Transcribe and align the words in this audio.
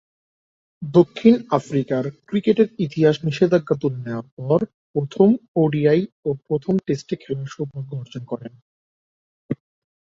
দক্ষিণ 0.81 1.35
আফ্রিকার 1.51 2.03
ক্রিকেটের 2.27 2.69
ইতিহাসে 2.79 3.21
নিষেধাজ্ঞা 3.27 3.75
তুলে 3.81 3.99
নেয়ার 3.99 4.25
পর 4.37 4.59
প্রথম 4.93 5.29
ওডিআই 5.55 6.01
ও 6.25 6.29
প্রথম 6.47 6.73
টেস্টে 6.85 7.15
খেলার 7.15 7.47
সৌভাগ্য 7.47 7.91
অর্জন 7.95 8.23
করেন। 8.25 8.53